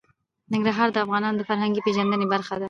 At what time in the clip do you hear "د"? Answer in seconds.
0.91-0.97, 1.39-1.43